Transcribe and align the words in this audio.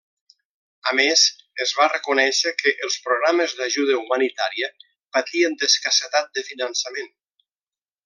A 0.91 0.93
més, 0.99 1.25
es 1.65 1.73
va 1.81 1.87
reconèixer 1.91 2.55
que 2.63 2.73
els 2.87 2.97
programes 3.09 3.55
d'ajuda 3.61 4.01
humanitària 4.01 4.73
patien 5.19 5.59
d'escassetat 5.61 6.37
de 6.41 6.49
finançament. 6.53 7.17